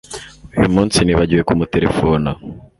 [0.57, 2.29] Uyu munsi nibagiwe kumuterefona